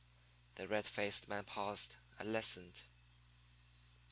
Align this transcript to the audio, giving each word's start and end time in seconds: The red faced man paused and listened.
The 0.55 0.67
red 0.67 0.87
faced 0.87 1.27
man 1.29 1.43
paused 1.45 1.97
and 2.17 2.33
listened. 2.33 2.85